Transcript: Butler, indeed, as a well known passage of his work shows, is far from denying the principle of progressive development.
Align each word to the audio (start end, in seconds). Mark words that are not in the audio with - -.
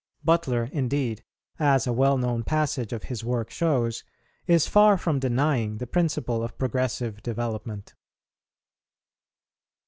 Butler, 0.23 0.67
indeed, 0.73 1.23
as 1.59 1.85
a 1.85 1.93
well 1.93 2.17
known 2.17 2.43
passage 2.43 2.91
of 2.91 3.03
his 3.03 3.23
work 3.23 3.51
shows, 3.51 4.03
is 4.47 4.65
far 4.65 4.97
from 4.97 5.19
denying 5.19 5.77
the 5.77 5.85
principle 5.85 6.41
of 6.41 6.57
progressive 6.57 7.21
development. 7.21 7.93